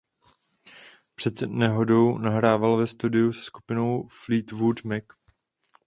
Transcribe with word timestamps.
Před 1.15 1.41
nehodou 1.41 2.17
nahrával 2.17 2.77
v 2.77 2.89
studiu 2.89 3.33
se 3.33 3.43
skupinou 3.43 4.07
Fleetwood 4.07 4.83
Mac. 4.83 5.03